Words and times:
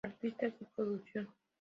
Artistas 0.03 0.51
y 0.59 0.65
producción 0.75 1.27